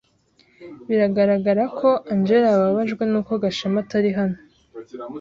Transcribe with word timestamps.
Biragaragara 0.87 1.63
ko 1.79 1.89
Angella 2.13 2.47
yababajwe 2.51 3.03
nuko 3.11 3.31
Gashema 3.43 3.77
atari 3.83 4.09
hano. 4.17 4.37